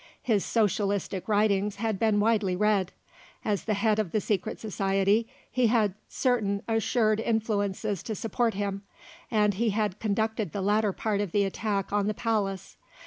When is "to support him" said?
8.01-8.81